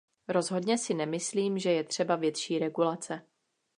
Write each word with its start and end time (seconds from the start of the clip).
Rozhodně 0.27 0.77
si 0.77 0.93
nemyslím, 0.93 1.57
že 1.59 1.71
je 1.71 1.83
třeba 1.83 2.15
větší 2.15 2.59
regulace. 2.59 3.21